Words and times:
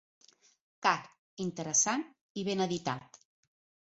Car, 0.85 1.01
interessant 1.45 2.05
i 2.41 2.47
ben 2.47 2.65
editat. 2.67 3.21